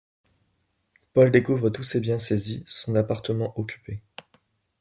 Paul 1.13 1.29
découvre 1.29 1.69
tous 1.69 1.83
ses 1.83 1.99
biens 1.99 2.17
saisis, 2.17 2.63
son 2.65 2.95
appartement 2.95 3.53
occupé... 3.59 4.01